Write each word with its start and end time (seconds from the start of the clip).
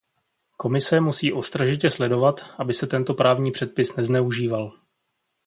Komise 0.57 0.99
musí 0.99 1.33
ostražitě 1.33 1.89
sledovat, 1.89 2.41
aby 2.57 2.73
se 2.73 2.87
tento 2.87 3.13
právní 3.13 3.51
předpis 3.51 3.95
nezneužíval. 3.95 4.79